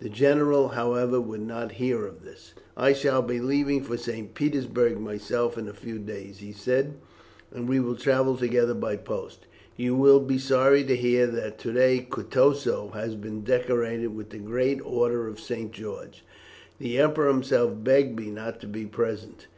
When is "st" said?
3.98-4.32, 15.38-15.70